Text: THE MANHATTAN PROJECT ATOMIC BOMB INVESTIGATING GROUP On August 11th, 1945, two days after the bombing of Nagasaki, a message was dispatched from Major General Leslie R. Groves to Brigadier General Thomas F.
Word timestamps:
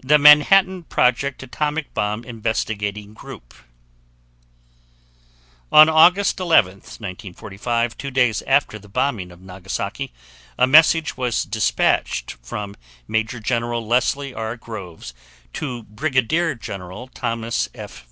THE 0.00 0.18
MANHATTAN 0.18 0.86
PROJECT 0.88 1.40
ATOMIC 1.40 1.94
BOMB 1.94 2.24
INVESTIGATING 2.24 3.14
GROUP 3.14 3.54
On 5.70 5.88
August 5.88 6.38
11th, 6.38 6.98
1945, 7.00 7.96
two 7.96 8.10
days 8.10 8.42
after 8.42 8.76
the 8.76 8.88
bombing 8.88 9.30
of 9.30 9.40
Nagasaki, 9.40 10.12
a 10.58 10.66
message 10.66 11.16
was 11.16 11.44
dispatched 11.44 12.32
from 12.42 12.74
Major 13.06 13.38
General 13.38 13.86
Leslie 13.86 14.34
R. 14.34 14.56
Groves 14.56 15.14
to 15.52 15.84
Brigadier 15.84 16.56
General 16.56 17.06
Thomas 17.06 17.68
F. 17.72 18.04